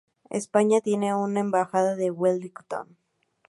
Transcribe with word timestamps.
España 0.31 0.81
tienen 0.81 1.13
una 1.13 1.41
embajada 1.41 1.93
en 2.01 2.13
Wellington. 2.17 2.97